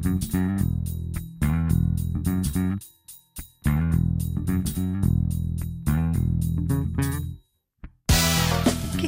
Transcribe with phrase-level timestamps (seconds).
[0.00, 0.02] O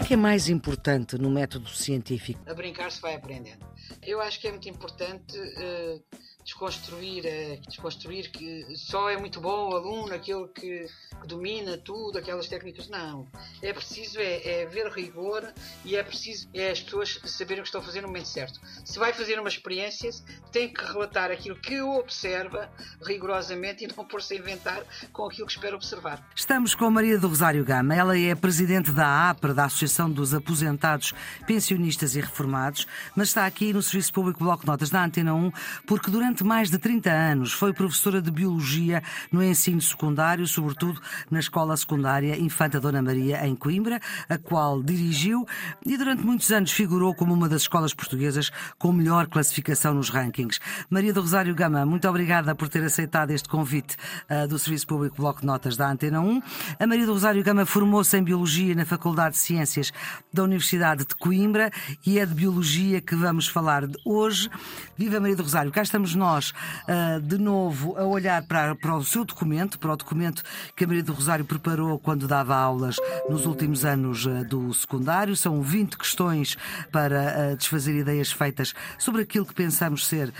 [0.04, 2.42] que é é mais importante no método científico?
[2.46, 3.66] A brincar se vai aprendendo.
[4.02, 6.04] Eu acho que é muito importante uh,
[6.44, 10.86] desconstruir, uh, desconstruir que só é muito bom o aluno, aquele que,
[11.20, 12.88] que domina tudo, aquelas técnicas.
[12.88, 13.28] Não.
[13.60, 15.52] É preciso é, é, ver rigor
[15.84, 18.60] e é preciso é as pessoas saberem o que estão a fazer no momento certo.
[18.84, 20.10] Se vai fazer uma experiência,
[20.50, 22.70] tem que relatar aquilo que observa
[23.04, 24.82] rigorosamente e não pôr-se a inventar
[25.12, 26.26] com aquilo que espera observar.
[26.34, 27.94] Estamos com Maria do Rosário Gama.
[27.94, 31.12] Ela é presidente da APRE, da Associação dos Aposentados,
[31.46, 35.52] Pensionistas e Reformados, mas está aqui no Serviço Público Bloco Notas da Antena 1
[35.86, 40.98] porque durante mais de 30 anos foi professora de Biologia no ensino secundário, sobretudo
[41.30, 45.46] na Escola Secundária Infanta Dona Maria, em Coimbra, a qual dirigiu
[45.84, 50.58] e durante muitos anos figurou como uma das escolas portuguesas com melhor classificação nos rankings.
[50.88, 53.96] Maria do Rosário Gama, muito obrigada por ter aceitado este convite
[54.30, 56.42] uh, do Serviço Público Bloco de Notas da Antena 1.
[56.80, 59.92] A Maria do Rosário Gama formou-se em Biologia na Faculdade de Ciências
[60.32, 61.70] da Universidade de Coimbra
[62.06, 64.48] e é de Biologia que vamos falar hoje.
[64.96, 69.04] Viva Maria do Rosário, cá estamos nós uh, de novo a olhar para, para o
[69.04, 70.42] seu documento, para o documento
[70.76, 72.96] que a Maria do Rosário preparou quando dava aulas
[73.28, 75.36] nos últimos anos uh, do secundário.
[75.36, 76.56] São 20 questões
[76.90, 80.32] para uh, desfazer ideias feitas sobre aquilo que pensamos ser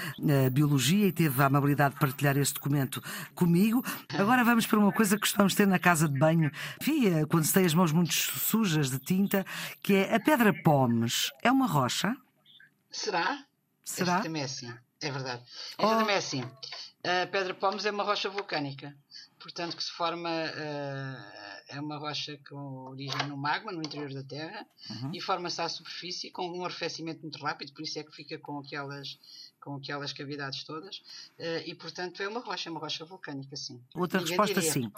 [0.53, 3.03] biologia e teve a amabilidade de partilhar este documento
[3.35, 3.85] comigo.
[4.17, 7.53] Agora vamos para uma coisa que costumamos ter na casa de banho, Via, quando se
[7.53, 9.45] tem as mãos muito sujas de tinta,
[9.83, 11.31] que é a pedra pomes.
[11.43, 12.15] É uma rocha?
[12.91, 13.45] Será?
[13.85, 14.13] Será?
[14.13, 14.73] Esta também é assim.
[15.03, 15.43] É verdade.
[15.79, 15.99] Esta oh.
[15.99, 16.43] também é assim.
[17.05, 18.95] A pedra pomes é uma rocha vulcânica.
[19.39, 20.31] Portanto, que se forma.
[20.31, 25.11] Uh, é uma rocha com origem no magma, no interior da Terra, uhum.
[25.15, 28.59] e forma-se à superfície com um arrefecimento muito rápido, por isso é que fica com
[28.59, 29.19] aquelas,
[29.61, 30.99] com aquelas cavidades todas,
[31.39, 33.81] uh, e portanto é uma rocha, é uma rocha vulcânica, sim.
[33.95, 34.73] Outra Ninguém resposta, diria.
[34.73, 34.93] sim.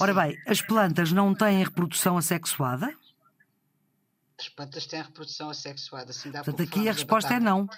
[0.00, 0.20] Ora sim.
[0.20, 2.94] bem, as plantas não têm reprodução assexuada?
[4.38, 6.30] As plantas têm reprodução assexuada, sim.
[6.30, 7.68] Portanto, aqui a resposta é não.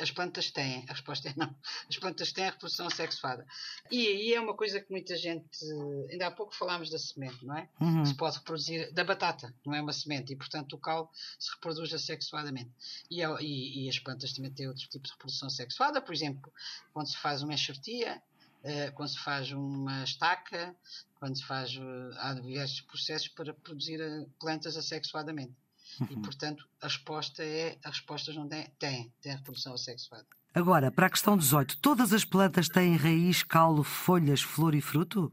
[0.00, 1.54] As plantas têm, a resposta é não.
[1.88, 3.46] As plantas têm a reprodução sexuada.
[3.90, 5.64] E aí é uma coisa que muita gente.
[6.10, 7.68] Ainda há pouco falámos da semente, não é?
[7.80, 8.04] Uhum.
[8.04, 11.92] Se pode reproduzir da batata, não é uma semente, e portanto o cal se reproduz
[11.92, 12.70] assexuadamente.
[13.10, 16.52] E, e, e as plantas também têm outros tipos de reprodução sexuada, por exemplo,
[16.92, 18.22] quando se faz uma enxertia,
[18.64, 20.74] eh, quando se faz uma estaca,
[21.16, 21.74] quando se faz.
[21.76, 25.54] Eh, há diversos processos para produzir eh, plantas assexuadamente.
[26.00, 26.22] E, uhum.
[26.22, 30.26] portanto, a resposta é: as respostas não têm, têm, têm reprodução assexuada.
[30.54, 35.32] Agora, para a questão 18, todas as plantas têm raiz, caule, folhas, flor e fruto?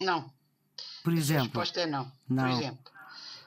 [0.00, 0.32] Não.
[1.02, 1.42] Por exemplo?
[1.42, 2.12] A resposta é não.
[2.28, 2.44] não.
[2.44, 2.92] Por exemplo,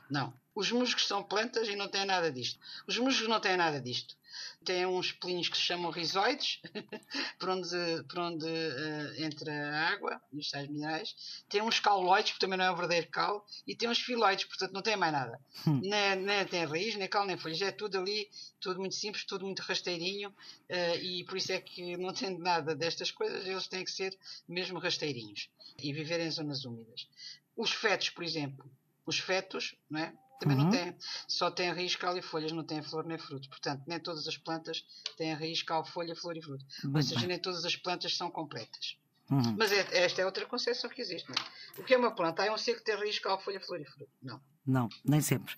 [0.10, 0.34] não.
[0.56, 2.60] Os musgos são plantas e não têm nada disto.
[2.88, 4.16] Os musgos não têm nada disto
[4.64, 6.60] tem uns pelinhos que se chamam rizoides,
[7.38, 11.44] por onde, por onde uh, entra a água e os sais minerais.
[11.50, 14.74] Tem uns cauloides, que também não é o verdadeiro cal, e tem uns filoides, portanto
[14.74, 15.40] não tem mais nada.
[15.68, 15.80] Hum.
[15.84, 17.62] Nem, nem tem raiz, nem cal, nem folhas.
[17.62, 21.98] É tudo ali, tudo muito simples, tudo muito rasteirinho, uh, e por isso é que
[21.98, 25.50] não tendo nada destas coisas, eles têm que ser mesmo rasteirinhos
[25.82, 27.08] e viver em zonas úmidas.
[27.56, 28.66] Os fetos, por exemplo,
[29.06, 30.14] os fetos, não é?
[30.44, 30.66] Também uhum.
[30.66, 30.96] não tem.
[31.28, 33.48] Só tem raiz, cal e folhas, não tem flor nem fruto.
[33.50, 34.86] Portanto, nem todas as plantas
[35.18, 36.66] têm raiz, cal, folha, flor e fruto.
[36.94, 38.98] Ou seja, nem todas as plantas são completas.
[39.32, 39.56] Uhum.
[39.58, 41.30] Mas é, esta é outra concepção que existe.
[41.30, 41.82] Não é?
[41.82, 42.44] O que é uma planta?
[42.44, 44.12] É um ser que tem raiz, cal, folha, flor e fruto.
[44.22, 44.42] Não.
[44.66, 45.56] Não, nem sempre.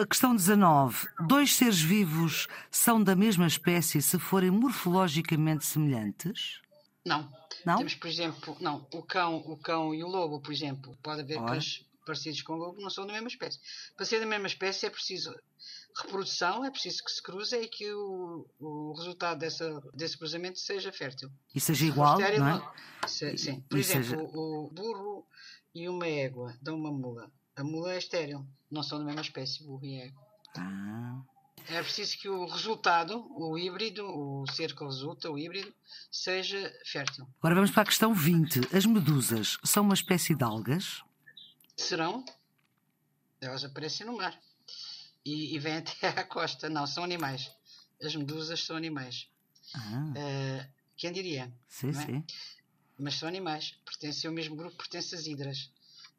[0.00, 1.08] A questão 19.
[1.26, 6.60] Dois seres vivos são da mesma espécie se forem morfologicamente semelhantes?
[7.04, 7.28] Não.
[7.64, 7.78] Não?
[7.78, 11.38] Temos, por exemplo, não, o cão, o cão e o lobo, por exemplo, pode haver
[11.44, 13.60] cães parecidos com o lobo não são da mesma espécie.
[13.94, 15.34] Para ser da mesma espécie é preciso
[16.00, 20.90] reprodução, é preciso que se cruze e que o, o resultado dessa, desse cruzamento seja
[20.90, 21.30] fértil.
[21.54, 23.08] E seja igual, não é?
[23.08, 23.60] Se, sim.
[23.68, 24.38] Por e exemplo, seja...
[24.38, 25.26] o burro
[25.74, 27.30] e uma égua dão uma mula.
[27.54, 30.22] A mula é estéril, não são da mesma espécie, burro e égua.
[30.56, 31.22] Ah.
[31.70, 35.70] É preciso que o resultado, o híbrido, o ser que resulta, o híbrido,
[36.10, 37.26] seja fértil.
[37.38, 38.74] Agora vamos para a questão 20.
[38.74, 41.02] As medusas são uma espécie de algas?
[41.82, 42.24] Serão,
[43.40, 44.38] elas aparecem no mar
[45.24, 46.68] e, e vêm até à costa.
[46.68, 47.50] Não, são animais.
[48.02, 49.28] As medusas são animais.
[49.74, 50.12] Ah.
[50.16, 51.52] Uh, quem diria?
[51.68, 51.92] Sim, é?
[51.92, 52.24] sim.
[52.98, 53.76] Mas são animais.
[53.84, 55.70] Pertencem ao mesmo grupo, pertencem às hidras.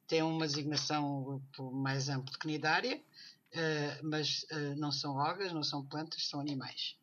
[0.07, 1.41] Têm uma designação
[1.71, 6.97] mais ampla cnidária, uh, mas uh, não são algas, não são plantas, são animais.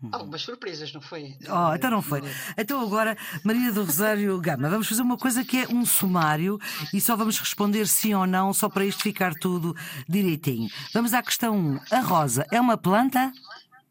[0.00, 0.10] Uhum.
[0.12, 1.36] Algumas surpresas, não foi?
[1.48, 2.22] Oh, então não foi.
[2.56, 6.58] Então agora, Maria do Rosário Gama, vamos fazer uma coisa que é um sumário
[6.94, 9.74] e só vamos responder sim ou não, só para isto ficar tudo
[10.08, 10.70] direitinho.
[10.94, 11.80] Vamos à questão 1.
[11.90, 13.32] A rosa é uma planta?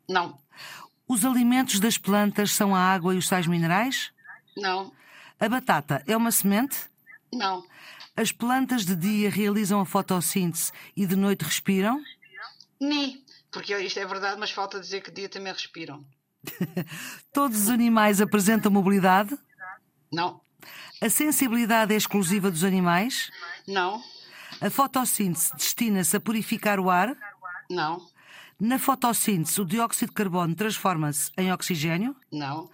[0.07, 0.37] Não.
[1.05, 4.11] Os alimentos das plantas são a água e os sais minerais?
[4.55, 4.93] Não.
[5.37, 6.77] A batata é uma semente?
[7.33, 7.65] Não.
[8.15, 12.01] As plantas de dia realizam a fotossíntese e de noite respiram?
[12.79, 13.21] Nem.
[13.57, 16.05] Porque isto é verdade, mas falta dizer que dia também respiram.
[17.33, 19.35] Todos os animais apresentam mobilidade?
[20.13, 20.39] Não.
[21.01, 23.31] A sensibilidade é exclusiva dos animais?
[23.67, 23.99] Não.
[24.61, 27.17] A fotossíntese destina-se a purificar o ar?
[27.67, 27.99] Não.
[28.59, 32.15] Na fotossíntese, o dióxido de carbono transforma-se em oxigênio?
[32.31, 32.69] Não.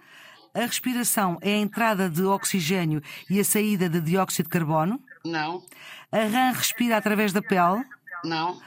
[0.52, 5.02] A respiração é a entrada de oxigênio e a saída de dióxido de carbono?
[5.24, 5.64] Não.
[6.12, 7.82] A rã respira através da pele?
[8.22, 8.60] Não.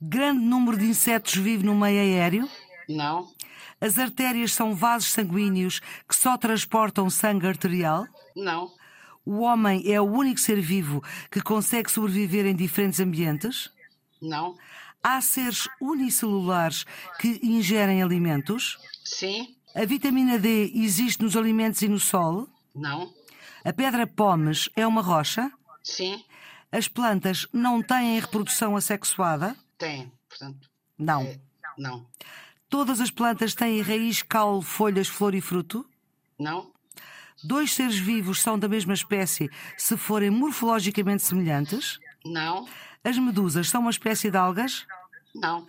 [0.00, 2.48] Grande número de insetos vive no meio aéreo?
[2.88, 3.28] Não.
[3.80, 8.06] As artérias são vasos sanguíneos que só transportam sangue arterial?
[8.34, 8.70] Não.
[9.24, 13.70] O homem é o único ser vivo que consegue sobreviver em diferentes ambientes?
[14.20, 14.56] Não.
[15.02, 16.84] Há seres unicelulares
[17.18, 18.78] que ingerem alimentos?
[19.04, 19.54] Sim.
[19.74, 22.48] A vitamina D existe nos alimentos e no sol?
[22.74, 23.12] Não.
[23.64, 25.50] A pedra pómez é uma rocha?
[25.82, 26.22] Sim.
[26.70, 29.56] As plantas não têm reprodução assexuada?
[29.78, 30.10] Tem.
[30.28, 30.70] Portanto.
[30.98, 31.22] Não.
[31.22, 31.40] É,
[31.78, 32.06] não.
[32.68, 35.86] Todas as plantas têm raiz, caule, folhas, flor e fruto?
[36.38, 36.72] Não.
[37.42, 41.98] Dois seres vivos são da mesma espécie se forem morfologicamente semelhantes?
[42.24, 42.66] Não.
[43.02, 44.86] As medusas são uma espécie de algas?
[45.34, 45.66] Não.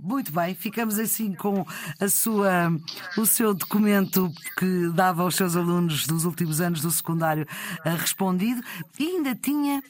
[0.00, 1.66] Muito bem, ficamos assim com
[2.00, 2.72] a sua,
[3.16, 7.46] o seu documento que dava aos seus alunos dos últimos anos do secundário
[7.84, 8.62] eh, respondido
[8.98, 9.82] e ainda tinha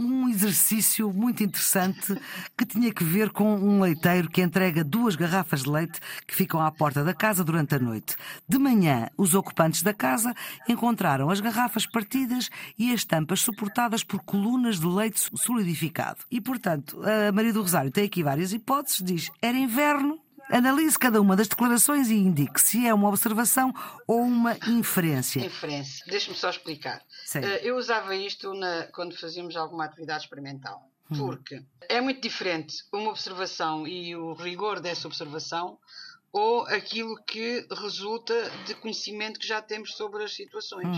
[0.00, 2.16] um exercício muito interessante
[2.56, 6.60] que tinha que ver com um leiteiro que entrega duas garrafas de leite que ficam
[6.60, 8.16] à porta da casa durante a noite.
[8.48, 10.34] De manhã, os ocupantes da casa
[10.68, 12.48] encontraram as garrafas partidas
[12.78, 16.20] e as tampas suportadas por colunas de leite solidificado.
[16.30, 19.02] E, portanto, a Maria do Rosário tem aqui várias hipóteses.
[19.02, 20.18] Diz: era inverno,
[20.50, 23.72] Analise cada uma das declarações e indique se é uma observação
[24.06, 25.40] ou uma inferência.
[25.44, 26.04] Inferência.
[26.08, 27.00] Deixa-me só explicar.
[27.24, 27.38] Sim.
[27.40, 30.82] Eh, eu usava isto na- quando fazíamos alguma atividade experimental.
[31.16, 35.76] Porque é muito diferente uma observação e o rigor dessa observação
[36.32, 38.34] ou aquilo que resulta
[38.66, 40.96] de conhecimento que já temos sobre as situações.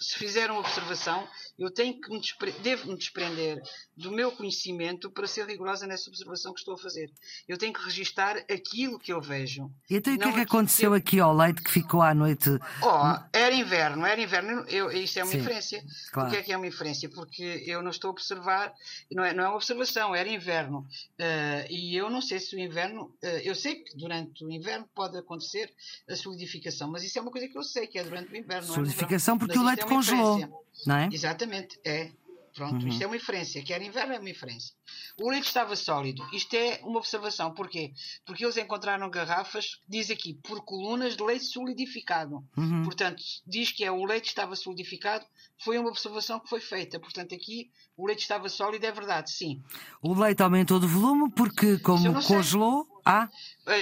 [0.00, 3.62] Se fizer uma observação, eu tenho que me despre- devo me desprender
[3.96, 7.08] do meu conhecimento para ser rigorosa nessa observação que estou a fazer.
[7.46, 9.70] Eu tenho que registar aquilo que eu vejo.
[9.88, 12.48] E então o que é que aconteceu eu- aqui ao leite que ficou à noite?
[12.82, 14.64] Oh, era inverno, era inverno.
[14.68, 15.84] Eu, isso é uma Sim, inferência.
[16.10, 16.28] claro.
[16.28, 17.08] O que é que é uma inferência?
[17.08, 18.74] Porque eu não estou a observar,
[19.12, 20.84] não é, não é uma observação, era inverno.
[21.16, 24.61] Eh, e eu não sei se o inverno, eh, eu sei que durante o inverno
[24.94, 25.72] pode acontecer
[26.08, 28.66] a solidificação, mas isso é uma coisa que eu sei, que é durante o inverno.
[28.66, 28.76] não é.
[28.76, 30.58] Solidificação porque Mas o leite é congelou, inferência.
[30.86, 31.08] não é?
[31.12, 32.10] Exatamente, é.
[32.54, 32.88] Pronto, Uhum.
[32.88, 33.62] isto é uma inferência.
[33.64, 34.74] Quer inverno é uma inferência.
[35.20, 36.26] O leite estava sólido.
[36.32, 37.52] Isto é uma observação.
[37.52, 37.92] Porquê?
[38.24, 42.44] Porque eles encontraram garrafas, diz aqui, por colunas de leite solidificado.
[42.56, 42.84] Uhum.
[42.84, 45.24] Portanto, diz que é o leite estava solidificado.
[45.58, 46.98] Foi uma observação que foi feita.
[46.98, 49.62] Portanto, aqui o leite estava sólido, é verdade, sim.
[50.00, 52.36] O leite aumentou de volume porque, como não sei.
[52.36, 53.28] congelou, ah,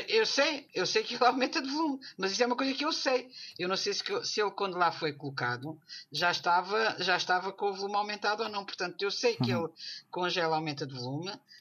[0.09, 2.85] Eu sei, eu sei que ele aumenta de volume, mas isso é uma coisa que
[2.85, 3.31] eu sei.
[3.59, 5.79] Eu não sei se, se ele, quando lá foi colocado,
[6.11, 8.65] já estava, já estava com o volume aumentado ou não.
[8.65, 9.69] Portanto, eu sei que ele
[10.11, 11.00] congela, aumenta de volume.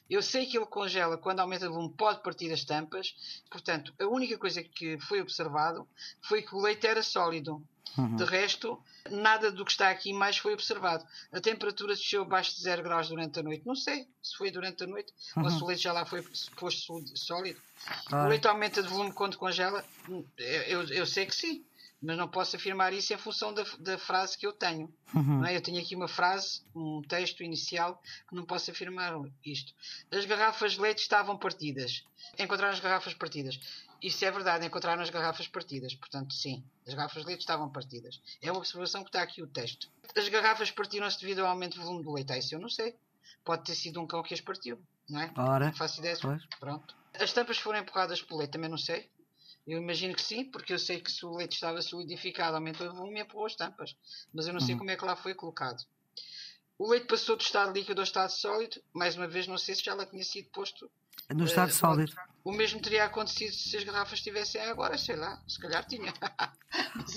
[0.08, 3.14] Eu sei que ele congela, quando aumenta de volume, pode partir as tampas.
[3.50, 5.86] Portanto, a única coisa que foi observado
[6.22, 7.62] foi que o leite era sólido.
[8.16, 8.80] De resto,
[9.10, 11.04] nada do que está aqui mais foi observado.
[11.32, 13.66] A temperatura desceu abaixo de 0 graus durante a noite.
[13.66, 16.22] Não sei se foi durante a noite ou se o leite já lá foi
[16.56, 17.60] posto sólido- sólido.
[18.12, 19.84] O leite aumenta de volume quando congela?
[20.38, 21.64] Eu, eu sei que sim,
[22.02, 24.92] mas não posso afirmar isso em função da, da frase que eu tenho.
[25.14, 25.56] não é?
[25.56, 29.12] Eu tenho aqui uma frase, um texto inicial, que não posso afirmar
[29.44, 29.72] isto.
[30.10, 32.04] As garrafas de leite estavam partidas.
[32.38, 33.58] Encontraram as garrafas partidas.
[34.02, 35.94] Isso é verdade, encontraram as garrafas partidas.
[35.94, 38.18] Portanto, sim, as garrafas de leite estavam partidas.
[38.40, 39.90] É uma observação que está aqui o texto.
[40.16, 42.32] As garrafas partiram-se devido ao aumento de volume do leite.
[42.32, 42.94] Ah, isso eu não sei.
[43.44, 44.78] Pode ter sido um cão que as partiu,
[45.08, 45.30] não é?
[45.36, 46.16] Ora, Não faço ideia.
[46.20, 46.42] pois.
[46.58, 46.94] Pronto.
[47.14, 49.08] As tampas foram empurradas pelo leite, também não sei.
[49.66, 52.94] Eu imagino que sim, porque eu sei que se o leite estava solidificado, aumentou o
[52.94, 53.94] volume e empurrou as tampas.
[54.32, 54.66] Mas eu não Uhum.
[54.66, 55.84] sei como é que lá foi colocado.
[56.78, 58.82] O leite passou do estado líquido ao estado sólido.
[58.92, 60.90] Mais uma vez, não sei se já lá tinha sido posto.
[61.34, 62.12] No estado eh, sólido.
[62.42, 65.38] O mesmo teria acontecido se as garrafas estivessem agora, sei lá.
[65.46, 66.12] Se calhar tinha.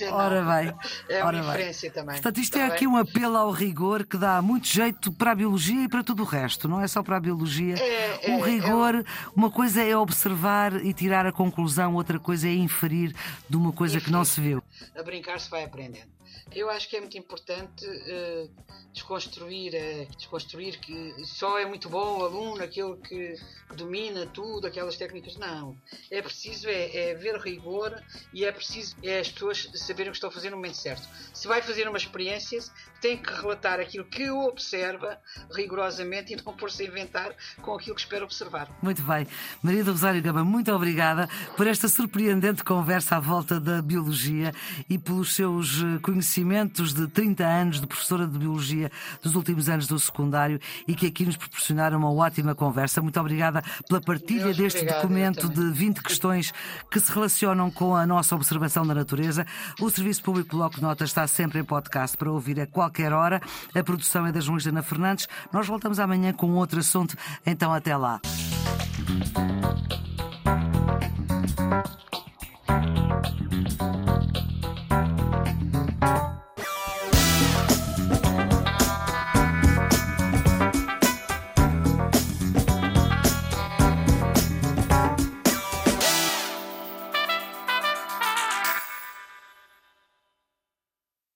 [0.00, 0.16] É, não.
[0.16, 0.74] Ora bem,
[1.08, 1.48] É uma ora bem.
[1.48, 2.14] inferência também.
[2.16, 2.88] Portanto, isto Está é aqui bem?
[2.88, 6.26] um apelo ao rigor que dá muito jeito para a biologia e para tudo o
[6.26, 7.76] resto, não é só para a biologia.
[7.76, 9.04] É, o é, rigor,
[9.36, 13.14] uma coisa é observar e tirar a conclusão, outra coisa é inferir
[13.48, 14.60] de uma coisa que não se viu.
[14.98, 16.08] a brincar se vai aprendendo.
[16.52, 18.48] Eu acho que é muito importante eh,
[18.92, 23.34] desconstruir, eh, desconstruir que só é muito bom o aluno, aquele que,
[23.68, 25.36] que domina tudo, aquelas técnicas.
[25.36, 25.76] Não.
[26.10, 28.00] É preciso é, é ver rigor
[28.32, 31.08] e é preciso é as pessoas saberem o que estão a fazer no momento certo.
[31.32, 32.62] Se vai fazer uma experiência,
[33.00, 35.18] tem que relatar aquilo que observa
[35.52, 38.68] rigorosamente e não pôr-se a inventar com aquilo que espera observar.
[38.82, 39.26] Muito bem.
[39.62, 44.52] Maria do Rosário Gama, muito obrigada por esta surpreendente conversa à volta da biologia
[44.88, 48.88] e pelos seus eh, conhecimentos de 30 anos de professora de biologia
[49.20, 53.02] dos últimos anos do secundário e que aqui nos proporcionaram uma ótima conversa.
[53.02, 56.52] Muito obrigada pela partilha Deus deste obrigado, documento de 20 questões
[56.88, 59.44] que se relacionam com a nossa observação da natureza.
[59.80, 63.40] O Serviço Público Bloco Notas está sempre em podcast para ouvir a qualquer hora.
[63.74, 65.26] A produção é da João Ana Fernandes.
[65.52, 67.16] Nós voltamos amanhã com outro assunto.
[67.44, 68.20] Então, até lá.